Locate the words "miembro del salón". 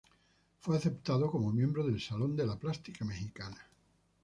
1.51-2.35